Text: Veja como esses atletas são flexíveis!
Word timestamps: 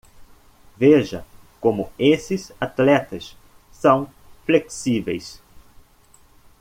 Veja 0.77 1.25
como 1.59 1.91
esses 1.99 2.51
atletas 2.59 3.37
são 3.71 4.09
flexíveis! 4.47 5.39